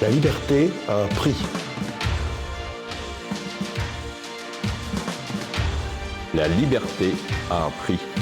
[0.00, 1.34] La liberté a un prix.
[6.34, 7.14] La liberté
[7.50, 8.17] a un prix.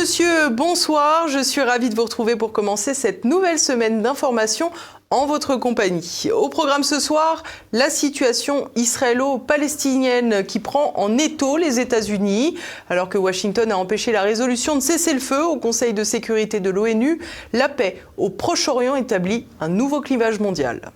[0.00, 1.28] Monsieur, bonsoir.
[1.28, 4.70] Je suis ravie de vous retrouver pour commencer cette nouvelle semaine d'information
[5.10, 6.30] en votre compagnie.
[6.34, 7.42] Au programme ce soir,
[7.72, 12.56] la situation israélo-palestinienne qui prend en étau les États-Unis.
[12.88, 16.60] Alors que Washington a empêché la résolution de cesser le feu au Conseil de sécurité
[16.60, 17.20] de l'ONU,
[17.52, 20.92] la paix au Proche-Orient établit un nouveau clivage mondial.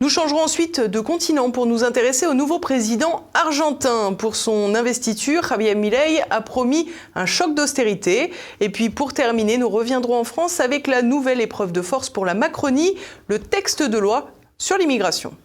[0.00, 4.12] Nous changerons ensuite de continent pour nous intéresser au nouveau président argentin.
[4.12, 8.32] Pour son investiture, Javier Milei a promis un choc d'austérité.
[8.60, 12.24] Et puis pour terminer, nous reviendrons en France avec la nouvelle épreuve de force pour
[12.24, 12.94] la Macronie,
[13.26, 15.36] le texte de loi sur l'immigration.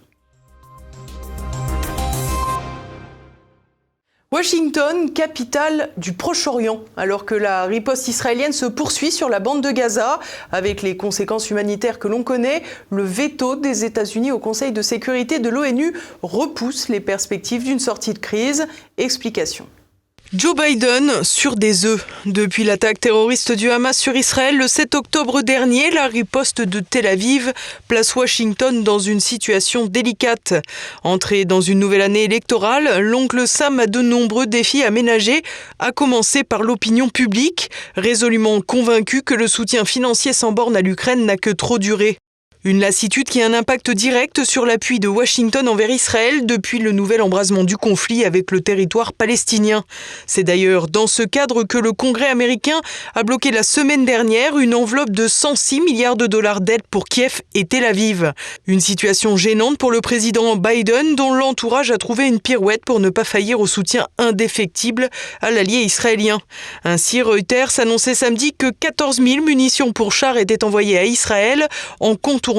[4.34, 9.70] Washington, capitale du Proche-Orient, alors que la riposte israélienne se poursuit sur la bande de
[9.70, 10.20] Gaza,
[10.52, 15.38] avec les conséquences humanitaires que l'on connaît, le veto des États-Unis au Conseil de sécurité
[15.38, 18.66] de l'ONU repousse les perspectives d'une sortie de crise.
[18.98, 19.68] Explication.
[20.36, 22.08] Joe Biden sur des œufs.
[22.26, 27.06] Depuis l'attaque terroriste du Hamas sur Israël le 7 octobre dernier, la riposte de Tel
[27.06, 27.54] Aviv
[27.88, 30.56] place Washington dans une situation délicate.
[31.04, 35.44] Entré dans une nouvelle année électorale, l'oncle Sam a de nombreux défis à ménager,
[35.78, 41.28] à commencer par l'opinion publique, résolument convaincu que le soutien financier sans borne à l'Ukraine
[41.28, 42.18] n'a que trop duré.
[42.66, 46.94] Une lassitude qui a un impact direct sur l'appui de Washington envers Israël depuis le
[46.94, 49.84] nouvel embrasement du conflit avec le territoire palestinien.
[50.28, 52.80] C'est d'ailleurs dans ce cadre que le Congrès américain
[53.16, 57.42] a bloqué la semaine dernière une enveloppe de 106 milliards de dollars d'aide pour Kiev
[57.54, 58.32] et Tel Aviv.
[58.66, 63.10] Une situation gênante pour le président Biden dont l'entourage a trouvé une pirouette pour ne
[63.10, 65.10] pas faillir au soutien indéfectible
[65.42, 66.40] à l'allié israélien.
[66.86, 71.68] Ainsi, Reuters annonçait samedi que 14 000 munitions pour chars étaient envoyées à Israël
[72.00, 72.53] en contournant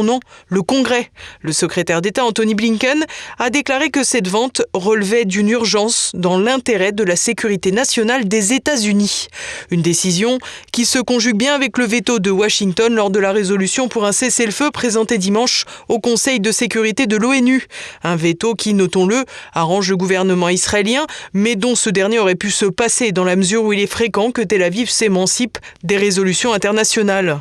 [0.48, 1.10] le Congrès.
[1.40, 3.04] Le secrétaire d'État Anthony Blinken
[3.38, 8.52] a déclaré que cette vente relevait d'une urgence dans l'intérêt de la sécurité nationale des
[8.52, 9.28] États-Unis.
[9.70, 10.38] Une décision
[10.72, 14.12] qui se conjugue bien avec le veto de Washington lors de la résolution pour un
[14.12, 17.66] cessez-le-feu présenté dimanche au Conseil de sécurité de l'ONU.
[18.02, 22.66] Un veto qui, notons-le, arrange le gouvernement israélien, mais dont ce dernier aurait pu se
[22.66, 27.40] passer dans la mesure où il est fréquent que Tel Aviv s'émancipe des résolutions internationales.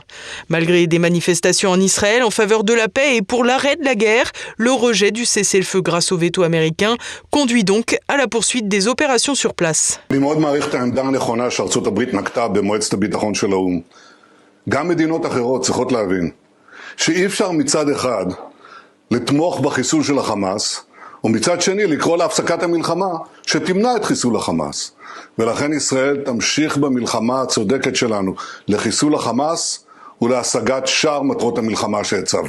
[0.49, 3.94] Malgré des manifestations en Israël en faveur de la paix et pour l'arrêt de la
[3.94, 6.96] guerre, le rejet du cessez-le-feu grâce au veto américain
[7.30, 9.98] conduit donc à la poursuite des opérations sur place.
[14.68, 16.30] גם מדינות אחרות צריכות להבין
[16.96, 18.26] שאי אפשר מצד אחד
[19.10, 20.84] לתמוך בחיסול של החמאס
[21.24, 23.08] ומצד שני לקרוא להפסקת המלחמה
[23.46, 24.92] שתמנע את חיסול החמאס.
[25.38, 28.34] ולכן ישראל תמשיך במלחמה הצודקת שלנו
[28.68, 29.81] לחיסול החמאס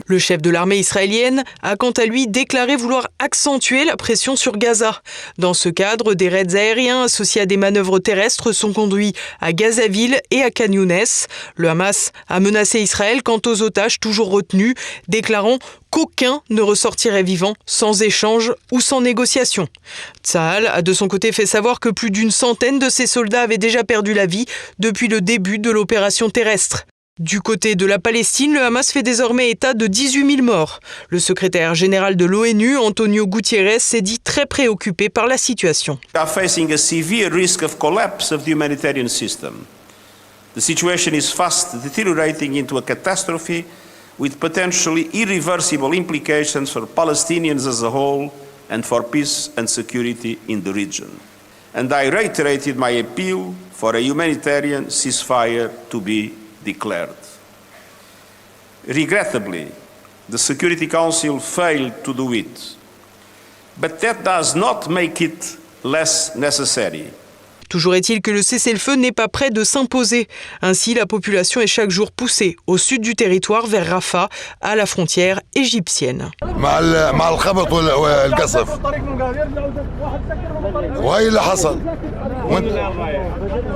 [0.06, 4.58] Le chef de l'armée israélienne a quant à lui déclaré vouloir accentuer la pression sur
[4.58, 5.02] Gaza.
[5.38, 10.20] Dans ce cadre, des raids aériens associés à des manœuvres terrestres sont conduits à Gazaville
[10.30, 10.66] et à Khan
[11.56, 14.74] Le Hamas a menacé Israël quant aux otages toujours retenus,
[15.08, 15.58] déclarant
[15.90, 19.66] qu'aucun ne ressortirait vivant sans échange ou sans négociation.
[20.22, 23.58] Tsahal a de son côté fait savoir que plus d'une centaine de ses soldats avaient
[23.58, 24.46] déjà perdu la vie
[24.78, 26.86] depuis le début de l'opération terrestre.
[27.20, 30.80] Du côté de la Palestine, le Hamas fait désormais état de 18 000 morts.
[31.10, 35.96] Le secrétaire général de l'ONU, Antonio Gutiérrez, s'est dit très préoccupé par la situation.
[36.12, 36.26] The
[40.60, 43.64] situation is fast deteriorating into a catastrophe
[44.18, 48.32] with potentially irreversible implications for Palestinians as a whole
[48.68, 51.10] and for peace and security in the region.
[51.76, 56.32] And I reiterated my appeal for a humanitarian ceasefire to be
[56.64, 57.16] declared.
[58.86, 59.70] Regrettably,
[60.28, 62.76] the Security Council failed to do it,
[63.78, 67.10] but that does not make it less necessary.
[67.73, 70.27] Toujours est-il que le cessez-le-feu n'est pas prêt de s'imposer.
[70.63, 74.27] Ainsi, la population est chaque jour poussée au sud du territoire vers Rafah,
[74.61, 76.31] à la frontière égyptienne.
[80.95, 81.79] وهي اللي حصل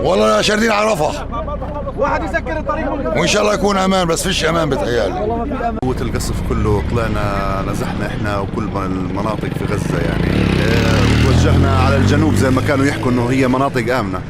[0.04, 1.28] والله شاردين على رفح
[1.98, 5.20] واحد يسكر الطريق وان شاء الله يكون امان بس فيش امان بتهيألي
[5.84, 10.32] قوة القصف كله طلعنا نزحنا احنا وكل المناطق في غزة يعني
[11.29, 14.21] وتوجهنا على الجنوب زي ما كانوا يحكوا إنه هي مناطق آمنة.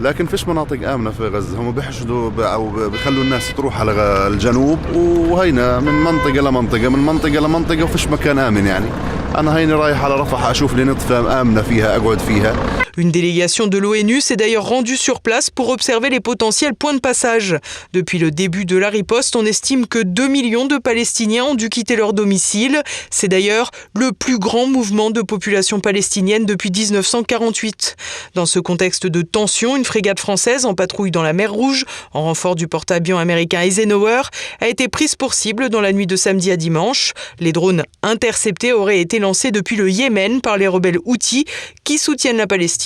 [0.00, 1.60] لكن فيش مناطق آمنة في غزة.
[1.60, 3.92] هم بيحشدوا أو بيخلوا الناس تروح على
[4.28, 4.78] الجنوب.
[4.94, 8.86] وهينا من منطقة لمنطقة من منطقة لمنطقة وفيش مكان آمن يعني.
[9.38, 12.52] أنا هيني رايح على رفح أشوف لي نطفة آمنة فيها أقعد فيها.
[12.96, 17.00] Une délégation de l'ONU s'est d'ailleurs rendue sur place pour observer les potentiels points de
[17.00, 17.56] passage.
[17.92, 21.68] Depuis le début de la riposte, on estime que 2 millions de Palestiniens ont dû
[21.68, 22.82] quitter leur domicile.
[23.10, 27.96] C'est d'ailleurs le plus grand mouvement de population palestinienne depuis 1948.
[28.34, 32.22] Dans ce contexte de tension, une frégate française en patrouille dans la mer Rouge, en
[32.22, 34.22] renfort du porte-avions américain Eisenhower,
[34.60, 37.12] a été prise pour cible dans la nuit de samedi à dimanche.
[37.40, 41.44] Les drones interceptés auraient été lancés depuis le Yémen par les rebelles Houthis
[41.82, 42.83] qui soutiennent la Palestine.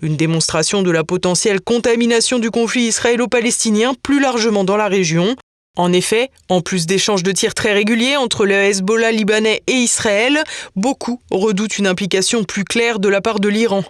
[0.00, 5.36] Une démonstration de la potentielle contamination du conflit israélo-palestinien plus largement dans la région.
[5.78, 10.44] En effet, en plus d'échanges de tirs très réguliers entre le Hezbollah libanais et Israël,
[10.76, 13.82] beaucoup redoutent une implication plus claire de la part de l'Iran.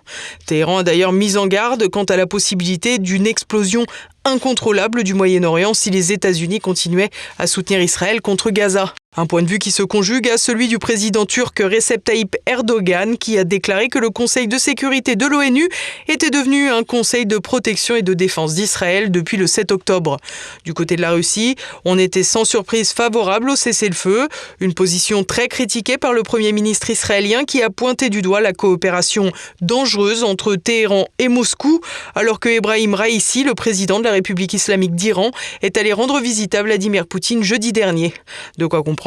[0.47, 3.85] Téhéran a d'ailleurs mis en garde quant à la possibilité d'une explosion
[4.25, 7.11] incontrôlable du Moyen-Orient si les États-Unis continuaient
[7.41, 8.95] à soutenir Israël contre Gaza.
[9.15, 13.19] Un point de vue qui se conjugue à celui du président turc Recep Tayyip Erdogan
[13.19, 15.69] qui a déclaré que le Conseil de sécurité de l'ONU
[16.09, 20.17] était devenu un conseil de protection et de défense d'Israël depuis le 7 octobre.
[20.65, 24.29] Du côté de la Russie, on était sans surprise favorable au cessez-le-feu,
[24.61, 28.55] une position très critiquée par le Premier ministre israélien qui a pointé du doigt la
[28.55, 29.31] coopération
[29.61, 31.83] dangereuse entre Téhéran et Moscou,
[32.15, 36.55] alors que Ebrahim Raisi, le président de la République islamique d'Iran, est allé rendre visite
[36.55, 38.15] à Vladimir Poutine jeudi dernier.
[38.57, 39.02] De quoi comprendre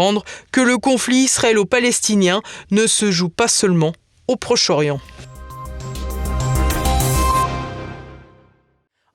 [0.52, 3.94] que le conflit israélo-palestinien ne se joue pas seulement
[4.28, 5.00] au Proche-Orient.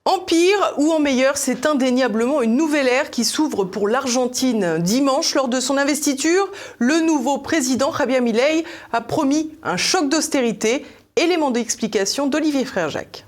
[0.03, 4.79] En pire ou en meilleur, c'est indéniablement une nouvelle ère qui s'ouvre pour l'Argentine.
[4.79, 6.49] Dimanche, lors de son investiture,
[6.79, 10.85] le nouveau président Javier Milei a promis un choc d'austérité.
[11.17, 13.25] Élément d'explication d'Olivier Frère-Jacques.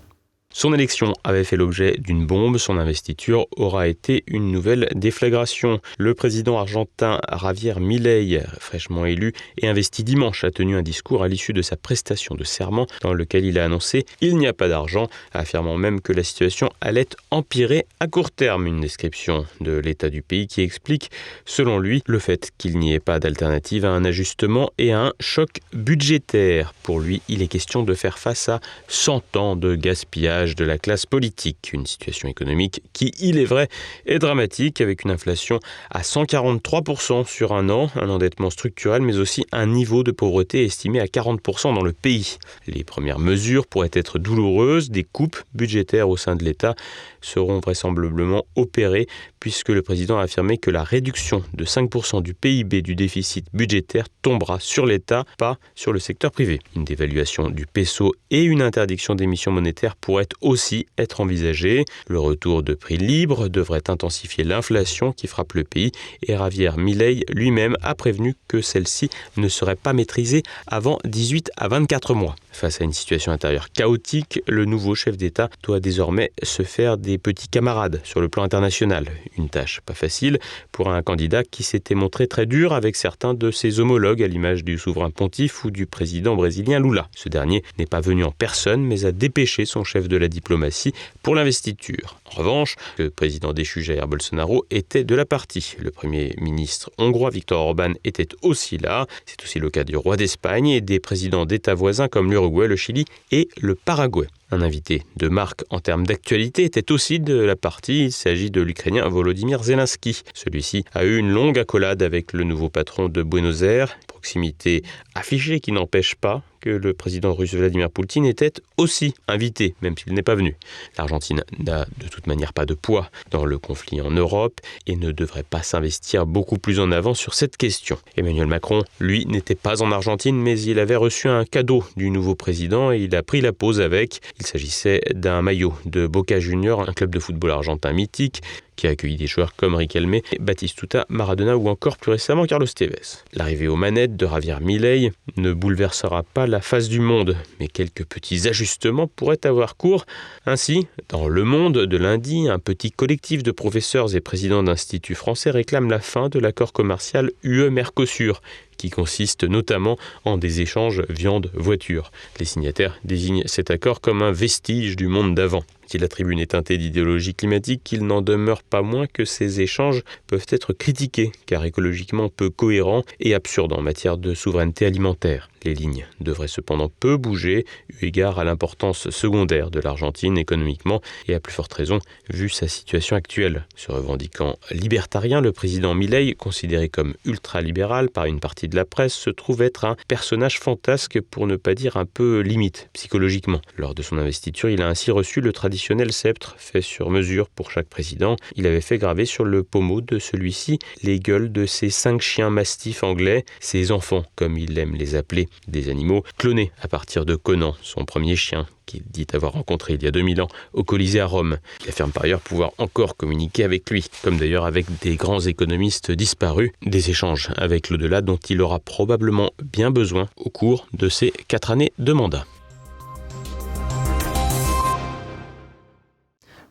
[0.55, 5.81] Son élection avait fait l'objet d'une bombe, son investiture aura été une nouvelle déflagration.
[5.97, 11.27] Le président argentin Javier Milei, fraîchement élu et investi dimanche, a tenu un discours à
[11.27, 14.67] l'issue de sa prestation de serment dans lequel il a annoncé il n'y a pas
[14.67, 18.67] d'argent, affirmant même que la situation allait empirer à court terme.
[18.67, 21.09] Une description de l'état du pays qui explique,
[21.45, 25.13] selon lui, le fait qu'il n'y ait pas d'alternative à un ajustement et à un
[25.19, 26.75] choc budgétaire.
[26.83, 30.77] Pour lui, il est question de faire face à 100 ans de gaspillage de la
[30.77, 31.71] classe politique.
[31.73, 33.69] Une situation économique qui, il est vrai,
[34.05, 35.59] est dramatique avec une inflation
[35.89, 40.99] à 143% sur un an, un endettement structurel, mais aussi un niveau de pauvreté estimé
[40.99, 42.37] à 40% dans le pays.
[42.67, 46.75] Les premières mesures pourraient être douloureuses, des coupes budgétaires au sein de l'État
[47.21, 49.07] seront vraisemblablement opérées
[49.43, 54.05] puisque le président a affirmé que la réduction de 5% du PIB du déficit budgétaire
[54.21, 56.59] tombera sur l'État, pas sur le secteur privé.
[56.77, 61.83] Une dévaluation du peso et une interdiction d'émissions monétaires pourraient aussi être envisagées.
[62.07, 65.91] Le retour de prix libres devrait intensifier l'inflation qui frappe le pays
[66.25, 71.67] et Javier Milei lui-même a prévenu que celle-ci ne serait pas maîtrisée avant 18 à
[71.67, 72.37] 24 mois.
[72.53, 77.17] Face à une situation intérieure chaotique, le nouveau chef d'État doit désormais se faire des
[77.17, 79.07] petits camarades sur le plan international.
[79.37, 80.39] Une tâche pas facile
[80.71, 84.63] pour un candidat qui s'était montré très dur avec certains de ses homologues, à l'image
[84.63, 87.07] du souverain pontife ou du président brésilien Lula.
[87.15, 90.93] Ce dernier n'est pas venu en personne, mais a dépêché son chef de la diplomatie
[91.23, 92.19] pour l'investiture.
[92.25, 95.75] En revanche, le président déchu Jair Bolsonaro était de la partie.
[95.79, 99.07] Le premier ministre hongrois Viktor Orban était aussi là.
[99.25, 102.75] C'est aussi le cas du roi d'Espagne et des présidents d'États voisins comme l'Uruguay, le
[102.75, 104.27] Chili et le Paraguay.
[104.53, 108.05] Un invité de marque en termes d'actualité était aussi de la partie.
[108.05, 110.21] Il s'agit de l'Ukrainien Volodymyr Zelensky.
[110.35, 114.83] Celui-ci a eu une longue accolade avec le nouveau patron de Buenos Aires, proximité
[115.15, 120.13] affichée qui n'empêche pas que le président russe Vladimir Poutine était aussi invité, même s'il
[120.13, 120.55] n'est pas venu.
[120.97, 125.11] L'Argentine n'a de toute manière pas de poids dans le conflit en Europe et ne
[125.11, 127.97] devrait pas s'investir beaucoup plus en avant sur cette question.
[128.15, 132.33] Emmanuel Macron, lui, n'était pas en Argentine, mais il avait reçu un cadeau du nouveau
[132.33, 134.21] président et il a pris la pause avec.
[134.39, 138.41] Il s'agissait d'un maillot de Boca Juniors, un club de football argentin mythique,
[138.75, 143.23] qui a accueilli des joueurs comme Riquelme, Batistuta, Maradona ou encore plus récemment Carlos Tevez.
[143.33, 148.05] L'arrivée aux manettes de Javier Milei ne bouleversera pas la face du monde, mais quelques
[148.05, 150.05] petits ajustements pourraient avoir cours.
[150.45, 155.51] Ainsi, dans Le Monde de lundi, un petit collectif de professeurs et présidents d'instituts français
[155.51, 158.41] réclame la fin de l'accord commercial UE-Mercosur
[158.77, 162.11] qui consiste notamment en des échanges viande-voiture.
[162.39, 165.63] Les signataires désignent cet accord comme un vestige du monde d'avant.
[165.93, 170.01] Si la tribune est teintée d'idéologie climatique, il n'en demeure pas moins que ces échanges
[170.25, 175.51] peuvent être critiqués, car écologiquement peu cohérents et absurdes en matière de souveraineté alimentaire.
[175.63, 181.33] Les lignes devraient cependant peu bouger, eu égard à l'importance secondaire de l'Argentine économiquement et
[181.33, 183.65] à plus forte raison vu sa situation actuelle.
[183.75, 189.13] Se revendiquant libertarien, le président Milei, considéré comme ultralibéral par une partie de la presse,
[189.13, 193.61] se trouve être un personnage fantasque pour ne pas dire un peu limite psychologiquement.
[193.77, 197.71] Lors de son investiture, il a ainsi reçu le traditionnel sceptre fait sur mesure pour
[197.71, 198.35] chaque président.
[198.55, 202.49] Il avait fait graver sur le pommeau de celui-ci les gueules de ses cinq chiens
[202.49, 207.35] mastifs anglais, ses enfants comme il aime les appeler, des animaux clonés à partir de
[207.35, 211.19] Conan, son premier chien, qu'il dit avoir rencontré il y a 2000 ans au Colisée
[211.19, 211.57] à Rome.
[211.83, 216.11] Il affirme par ailleurs pouvoir encore communiquer avec lui, comme d'ailleurs avec des grands économistes
[216.11, 221.31] disparus, des échanges avec l'au-delà dont il aura probablement bien besoin au cours de ces
[221.47, 222.45] quatre années de mandat.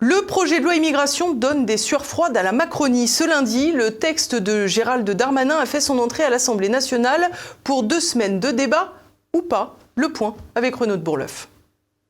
[0.04, 3.06] Le projet de loi immigration donne des sueurs froides à la Macronie.
[3.06, 7.30] Ce lundi, le texte de Gérald Darmanin a fait son entrée à l'Assemblée nationale
[7.62, 8.94] pour deux semaines de débat
[9.32, 9.78] ou pas.
[9.94, 11.46] Le point avec Renaud de Bourleuf.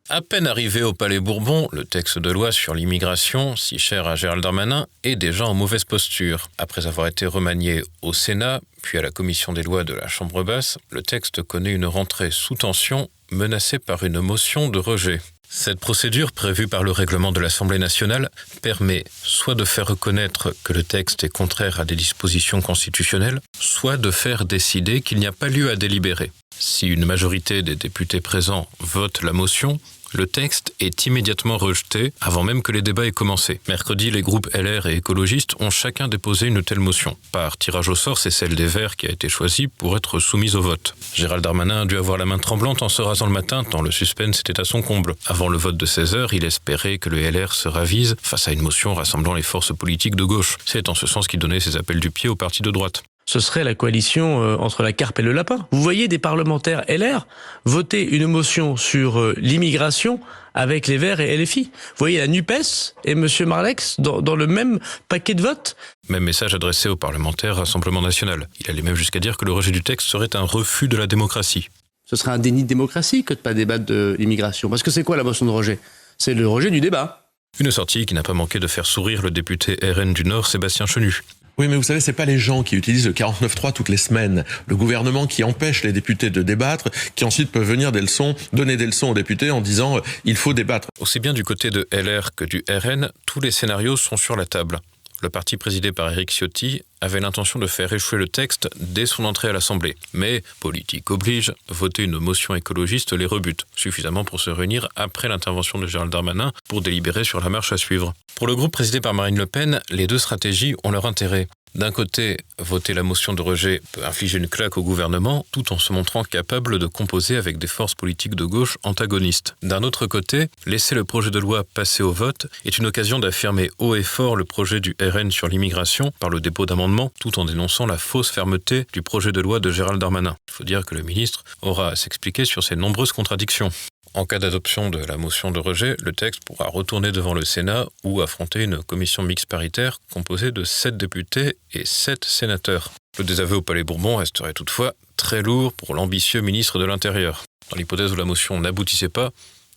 [0.09, 4.17] À peine arrivé au Palais Bourbon, le texte de loi sur l'immigration, si cher à
[4.17, 6.49] Gérald Darmanin, est déjà en mauvaise posture.
[6.57, 10.45] Après avoir été remanié au Sénat, puis à la commission des lois de la Chambre
[10.45, 15.21] basse, le texte connaît une rentrée sous tension, menacée par une motion de rejet.
[15.55, 18.31] Cette procédure prévue par le règlement de l'Assemblée nationale
[18.63, 23.99] permet soit de faire reconnaître que le texte est contraire à des dispositions constitutionnelles, soit
[23.99, 26.33] de faire décider qu'il n'y a pas lieu à délibérer.
[26.59, 29.79] Si une majorité des députés présents vote la motion,
[30.13, 33.61] le texte est immédiatement rejeté avant même que les débats aient commencé.
[33.69, 37.17] Mercredi, les groupes LR et écologistes ont chacun déposé une telle motion.
[37.33, 40.57] Par tirage au sort, c'est celle des Verts qui a été choisie pour être soumise
[40.57, 40.95] au vote.
[41.15, 43.91] Gérald Darmanin a dû avoir la main tremblante en se rasant le matin, tant le
[43.91, 45.15] suspense était à son comble.
[45.27, 48.53] Avant le vote de 16 heures, il espérait que le LR se ravise face à
[48.53, 50.59] une motion rassemblant les forces politiques de gauche.
[50.65, 53.41] C'est en ce sens qu'il donnait ses appels du pied au parti de droite ce
[53.41, 55.67] serait la coalition euh, entre la carpe et le lapin.
[55.71, 57.27] Vous voyez des parlementaires LR
[57.65, 60.21] voter une motion sur euh, l'immigration
[60.55, 61.65] avec les Verts et LFI.
[61.65, 63.27] Vous voyez la NUPES et M.
[63.47, 65.77] Marlex dans, dans, le même paquet de votes?
[66.09, 68.49] Même message adressé aux parlementaires Rassemblement National.
[68.61, 71.07] Il allait même jusqu'à dire que le rejet du texte serait un refus de la
[71.07, 71.69] démocratie.
[72.05, 74.69] Ce serait un déni de démocratie que de pas débattre de l'immigration.
[74.69, 75.79] Parce que c'est quoi la motion de rejet?
[76.19, 77.31] C'est le rejet du débat.
[77.59, 80.87] Une sortie qui n'a pas manqué de faire sourire le député RN du Nord, Sébastien
[80.87, 81.23] Chenu.
[81.59, 84.45] Oui, mais vous savez, c'est pas les gens qui utilisent le 49.3 toutes les semaines.
[84.67, 88.77] Le gouvernement qui empêche les députés de débattre, qui ensuite peuvent venir des leçons, donner
[88.77, 90.89] des leçons aux députés en disant euh, il faut débattre.
[91.01, 94.47] Aussi bien du côté de LR que du RN, tous les scénarios sont sur la
[94.47, 94.81] table.
[95.23, 99.25] Le parti présidé par Éric Ciotti avait l'intention de faire échouer le texte dès son
[99.25, 99.95] entrée à l'Assemblée.
[100.13, 105.79] Mais, politique oblige, voter une motion écologiste les rebute, suffisamment pour se réunir après l'intervention
[105.79, 108.15] de Gérald Darmanin pour délibérer sur la marche à suivre.
[108.35, 111.47] Pour le groupe présidé par Marine Le Pen, les deux stratégies ont leur intérêt.
[111.75, 115.79] D'un côté, voter la motion de rejet peut infliger une claque au gouvernement tout en
[115.79, 119.57] se montrant capable de composer avec des forces politiques de gauche antagonistes.
[119.63, 123.71] D'un autre côté, laisser le projet de loi passer au vote est une occasion d'affirmer
[123.79, 127.47] haut et fort le projet du RN sur l'immigration par le dépôt d'amendements tout en
[127.47, 130.37] dénonçant la fausse fermeté du projet de loi de Gérald Darmanin.
[130.49, 133.71] Il faut dire que le ministre aura à s'expliquer sur ces nombreuses contradictions.
[134.15, 137.87] En cas d'adoption de la motion de rejet, le texte pourra retourner devant le Sénat
[138.05, 142.93] ou affronter une commission mixte paritaire composée de 7 députés et 7 sénateurs.
[143.19, 147.45] Le désaveu au Palais Bourbon resterait toutefois très lourd pour l'ambitieux ministre de l'Intérieur.
[147.71, 149.31] Dans l'hypothèse où la motion n'aboutissait pas,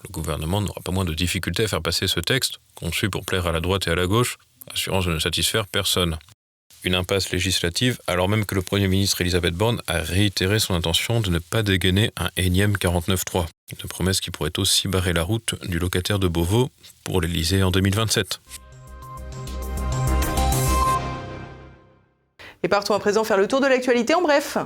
[0.03, 3.47] le gouvernement n'aura pas moins de difficultés à faire passer ce texte, conçu pour plaire
[3.47, 4.37] à la droite et à la gauche,
[4.69, 6.17] assurance de ne satisfaire personne
[6.85, 11.19] une impasse législative, alors même que le Premier ministre Elisabeth Borne a réitéré son intention
[11.19, 13.47] de ne pas dégainer un énième 49-3.
[13.71, 16.69] Une promesse qui pourrait aussi barrer la route du locataire de Beauvau
[17.03, 18.39] pour l'Elysée en 2027.
[22.63, 24.57] Et partons à présent faire le tour de l'actualité en bref.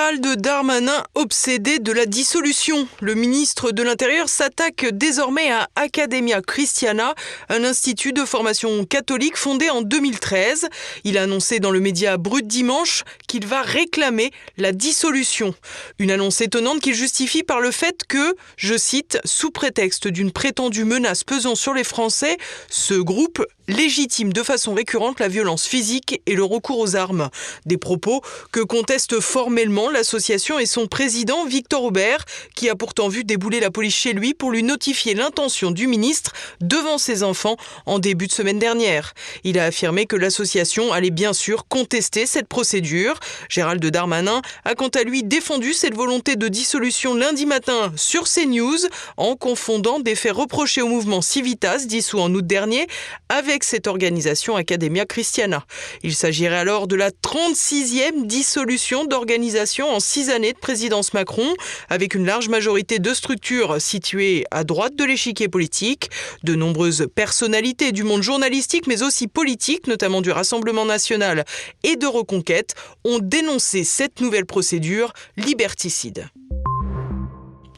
[0.00, 2.88] Gérald Darmanin obsédé de la dissolution.
[3.02, 7.14] Le ministre de l'Intérieur s'attaque désormais à Academia Christiana,
[7.50, 10.70] un institut de formation catholique fondé en 2013.
[11.04, 15.54] Il a annoncé dans le média Brut Dimanche qu'il va réclamer la dissolution.
[15.98, 20.84] Une annonce étonnante qu'il justifie par le fait que, je cite, sous prétexte d'une prétendue
[20.84, 22.38] menace pesant sur les Français,
[22.70, 27.30] ce groupe légitime de façon récurrente la violence physique et le recours aux armes.
[27.66, 33.24] Des propos que conteste formellement l'association et son président Victor Aubert, qui a pourtant vu
[33.24, 37.56] débouler la police chez lui pour lui notifier l'intention du ministre devant ses enfants
[37.86, 39.14] en début de semaine dernière.
[39.44, 43.18] Il a affirmé que l'association allait bien sûr contester cette procédure.
[43.48, 48.78] Gérald Darmanin a quant à lui défendu cette volonté de dissolution lundi matin sur CNews
[49.16, 52.86] en confondant des faits reprochés au mouvement Civitas dissous en août dernier
[53.28, 55.64] avec cette organisation Academia Christiana.
[56.02, 61.54] Il s'agirait alors de la 36e dissolution d'organisation en six années de présidence Macron,
[61.88, 66.10] avec une large majorité de structures situées à droite de l'échiquier politique.
[66.42, 71.44] De nombreuses personnalités du monde journalistique, mais aussi politique, notamment du Rassemblement national
[71.84, 72.74] et de Reconquête,
[73.04, 76.28] ont dénoncé cette nouvelle procédure liberticide.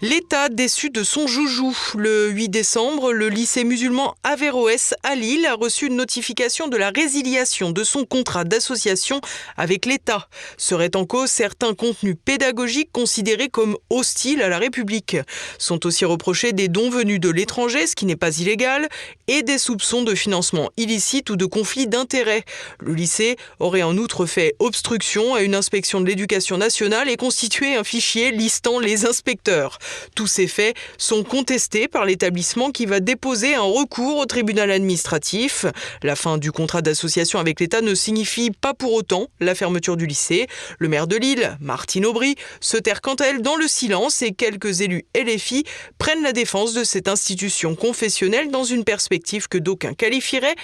[0.05, 1.79] L'État déçu de son joujou.
[1.97, 6.91] Le 8 décembre, le lycée musulman Averroès à Lille a reçu une notification de la
[6.91, 9.21] résiliation de son contrat d'association
[9.57, 10.29] avec l'État.
[10.57, 15.19] Seraient en cause certains contenus pédagogiques considérés comme hostiles à la République.
[15.59, 18.89] Sont aussi reprochés des dons venus de l'étranger, ce qui n'est pas illégal,
[19.29, 22.45] et des soupçons de financement illicite ou de conflit d'intérêts.
[22.81, 27.77] Le lycée aurait en outre fait obstruction à une inspection de l'éducation nationale et constitué
[27.77, 29.79] un fichier listant les inspecteurs.
[30.15, 35.67] Tous ces faits sont contestés par l'établissement qui va déposer un recours au tribunal administratif.
[36.03, 40.07] La fin du contrat d'association avec l'État ne signifie pas pour autant la fermeture du
[40.07, 40.47] lycée.
[40.79, 44.33] Le maire de Lille, Martine Aubry, se terre quant à elle dans le silence et
[44.33, 45.65] quelques élus LFI
[45.99, 50.57] prennent la défense de cette institution confessionnelle dans une perspective que d'aucuns qualifieraient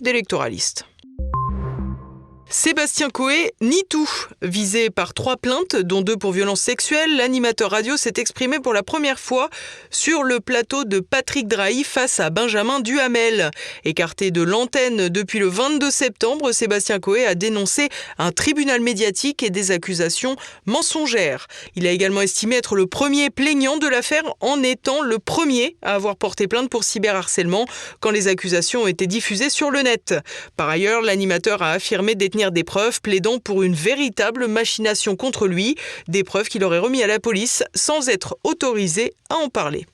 [0.00, 0.84] d'électoraliste.
[2.48, 4.08] Sébastien Coé nie tout.
[4.40, 8.84] Visé par trois plaintes, dont deux pour violence sexuelle, l'animateur radio s'est exprimé pour la
[8.84, 9.50] première fois
[9.90, 13.50] sur le plateau de Patrick Drahi face à Benjamin Duhamel.
[13.84, 19.50] Écarté de l'antenne depuis le 22 septembre, Sébastien Coé a dénoncé un tribunal médiatique et
[19.50, 20.36] des accusations
[20.66, 21.48] mensongères.
[21.74, 25.94] Il a également estimé être le premier plaignant de l'affaire en étant le premier à
[25.96, 27.66] avoir porté plainte pour cyberharcèlement
[27.98, 30.14] quand les accusations ont été diffusées sur le net.
[30.56, 35.76] Par ailleurs, l'animateur a affirmé détenir des preuves plaidant pour une véritable machination contre lui,
[36.06, 39.86] des preuves qu'il aurait remis à la police sans être autorisé à en parler.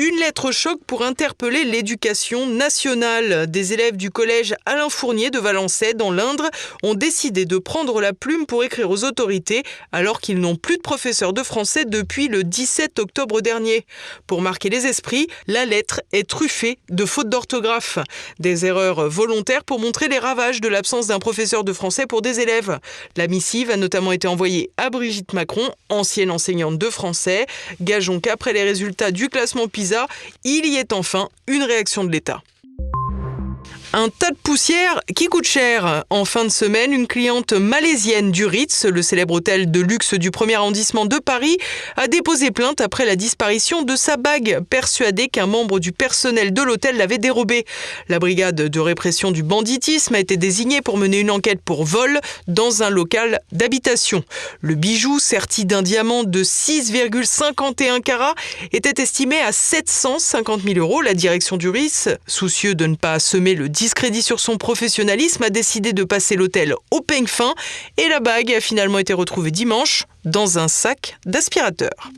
[0.00, 3.50] Une lettre choc pour interpeller l'éducation nationale.
[3.50, 6.48] Des élèves du collège Alain Fournier de Valençay, dans l'Indre,
[6.84, 10.82] ont décidé de prendre la plume pour écrire aux autorités alors qu'ils n'ont plus de
[10.82, 13.86] professeur de français depuis le 17 octobre dernier.
[14.28, 17.98] Pour marquer les esprits, la lettre est truffée de fautes d'orthographe.
[18.38, 22.38] Des erreurs volontaires pour montrer les ravages de l'absence d'un professeur de français pour des
[22.38, 22.78] élèves.
[23.16, 27.46] La missive a notamment été envoyée à Brigitte Macron, ancienne enseignante de français.
[27.80, 29.87] Gageons qu'après les résultats du classement PISA,
[30.44, 32.42] il y est enfin une réaction de l'État.
[33.94, 36.04] Un tas de poussière qui coûte cher.
[36.10, 40.30] En fin de semaine, une cliente malaisienne du Ritz, le célèbre hôtel de luxe du
[40.30, 41.56] premier arrondissement de Paris,
[41.96, 46.60] a déposé plainte après la disparition de sa bague, persuadée qu'un membre du personnel de
[46.60, 47.64] l'hôtel l'avait dérobée.
[48.10, 52.20] La brigade de répression du banditisme a été désignée pour mener une enquête pour vol
[52.46, 54.22] dans un local d'habitation.
[54.60, 58.34] Le bijou, serti d'un diamant de 6,51 carats,
[58.72, 61.00] était estimé à 750 000 euros.
[61.00, 65.50] La direction du Ritz, soucieux de ne pas semer le discrédit sur son professionnalisme, a
[65.50, 67.54] décidé de passer l'hôtel au peigne fin
[67.96, 72.10] et la bague a finalement été retrouvée dimanche dans un sac d'aspirateur.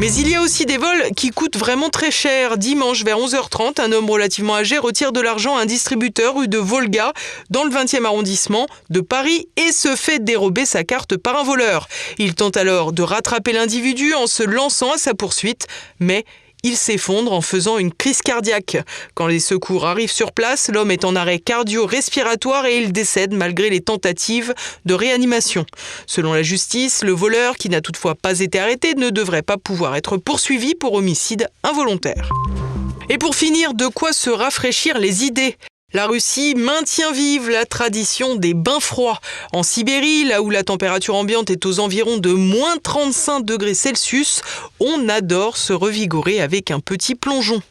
[0.00, 2.58] Mais il y a aussi des vols qui coûtent vraiment très cher.
[2.58, 6.58] Dimanche vers 11h30, un homme relativement âgé retire de l'argent à un distributeur rue de
[6.58, 7.12] Volga
[7.48, 11.86] dans le 20e arrondissement de Paris et se fait dérober sa carte par un voleur.
[12.18, 15.68] Il tente alors de rattraper l'individu en se lançant à sa poursuite,
[16.00, 16.24] mais
[16.64, 18.78] il s'effondre en faisant une crise cardiaque.
[19.14, 23.70] Quand les secours arrivent sur place, l'homme est en arrêt cardio-respiratoire et il décède malgré
[23.70, 24.52] les tentatives
[24.84, 25.64] de réanimation.
[26.06, 29.94] Selon la justice, le voleur, qui n'a toutefois pas été arrêté, ne devrait pas pouvoir
[29.94, 32.30] être poursuivi pour homicide involontaire.
[33.10, 35.56] Et pour finir, de quoi se rafraîchir les idées?
[35.93, 39.19] la Russie maintient vive la tradition des bains froids.
[39.53, 44.43] En Sibérie, là où la température ambiante est aux environs de moins 35 degrés Celsius,
[44.79, 47.61] on adore se revigorer avec un petit plongeon.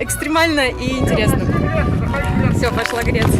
[0.00, 1.44] Экстремально и интересно.
[2.56, 3.38] Все, пошла греться.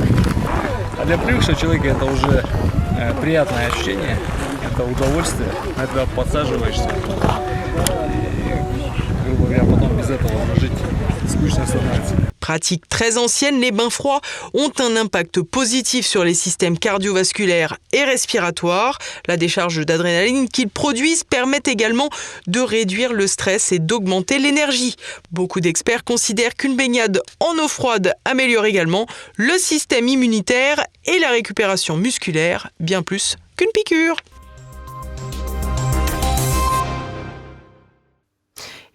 [0.98, 2.44] А для привыкшего человека это уже
[3.22, 4.18] приятное ощущение,
[4.62, 6.88] это удовольствие, на это подсаживаешься.
[10.08, 10.72] без этого жить
[11.28, 12.14] скучно становится.
[12.40, 14.20] Pratique très ancienne, les bains froids
[14.52, 18.98] ont un impact positif sur les systèmes cardiovasculaires et respiratoires.
[19.26, 22.10] La décharge d'adrénaline qu'ils produisent permet également
[22.46, 24.96] de réduire le stress et d'augmenter l'énergie.
[25.32, 31.30] Beaucoup d'experts considèrent qu'une baignade en eau froide améliore également le système immunitaire et la
[31.30, 34.16] récupération musculaire, bien plus qu'une piqûre.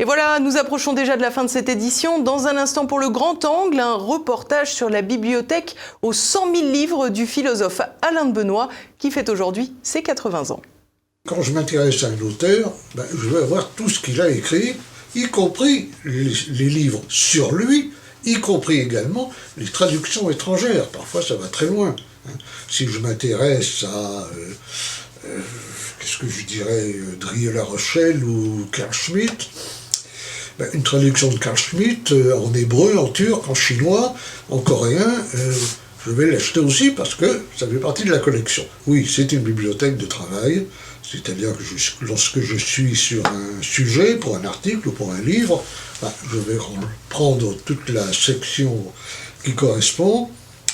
[0.00, 2.20] Et voilà, nous approchons déjà de la fin de cette édition.
[2.20, 6.72] Dans un instant, pour le grand angle, un reportage sur la bibliothèque aux 100 000
[6.72, 10.61] livres du philosophe Alain de Benoît, qui fait aujourd'hui ses 80 ans.
[11.28, 14.74] Quand je m'intéresse à un auteur, ben, je veux avoir tout ce qu'il a écrit,
[15.14, 17.92] y compris les, livres sur lui,
[18.24, 20.88] y compris également les traductions étrangères.
[20.88, 21.94] Parfois, ça va très loin.
[22.28, 22.33] Hein.
[22.68, 23.96] Si je m'intéresse à...
[23.96, 24.54] Euh,
[25.26, 25.40] euh,
[26.00, 29.48] Qu'est-ce que je dirais Drieux-La Rochelle ou Carl Schmitt
[30.72, 34.14] une traduction de Carl Schmitt euh, en hébreu, en turc, en chinois,
[34.50, 35.52] en coréen, euh,
[36.06, 38.64] je vais l'acheter aussi parce que ça fait partie de la collection.
[38.86, 40.66] Oui, c'est une bibliothèque de travail,
[41.02, 45.64] c'est-à-dire que lorsque je suis sur un sujet, pour un article ou pour un livre,
[46.02, 46.58] ben, je vais
[47.08, 48.76] prendre toute la section
[49.44, 50.28] qui correspond,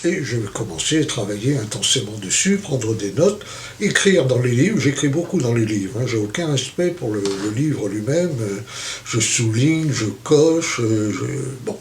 [0.05, 3.45] et je vais commencer à travailler intensément dessus, prendre des notes,
[3.81, 4.79] écrire dans les livres.
[4.79, 6.01] J'écris beaucoup dans les livres.
[6.01, 6.07] Hein.
[6.07, 7.23] J'ai aucun respect pour le,
[7.55, 8.31] livre lui-même.
[9.05, 10.81] Je souligne, je coche.
[10.81, 11.25] Je...
[11.65, 11.79] Bon.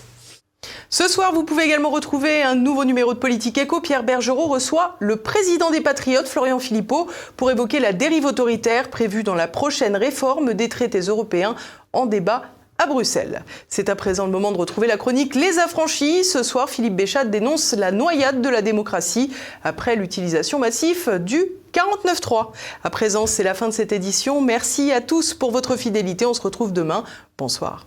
[0.89, 3.79] Ce soir, vous pouvez également retrouver un nouveau numéro de Politique Éco.
[3.79, 9.23] Pierre Bergerot reçoit le président des Patriotes, Florian Philippot, pour évoquer la dérive autoritaire prévue
[9.23, 11.55] dans la prochaine réforme des traités européens
[11.93, 12.43] en débat
[12.79, 13.43] à Bruxelles.
[13.67, 16.23] C'est à présent le moment de retrouver la chronique Les Affranchis.
[16.23, 19.31] Ce soir, Philippe Béchat dénonce la noyade de la démocratie
[19.63, 22.51] après l'utilisation massive du 49.3.
[22.83, 24.41] À présent, c'est la fin de cette édition.
[24.41, 26.25] Merci à tous pour votre fidélité.
[26.25, 27.03] On se retrouve demain.
[27.37, 27.85] Bonsoir.